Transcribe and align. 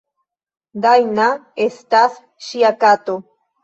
Dajna 0.85 1.29
estas 1.69 2.19
ŝia 2.51 2.77
kato. 2.85 3.23